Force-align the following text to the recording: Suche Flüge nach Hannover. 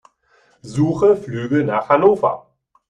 Suche 0.63 1.15
Flüge 1.15 1.63
nach 1.63 1.87
Hannover. 1.89 2.49